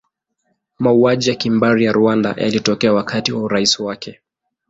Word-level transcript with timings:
Mauaji 0.79 1.29
ya 1.29 1.35
kimbari 1.35 1.85
ya 1.85 1.91
Rwanda 1.91 2.33
yalitokea 2.37 2.93
wakati 2.93 3.31
wa 3.31 3.41
urais 3.41 3.79
wake. 3.79 4.19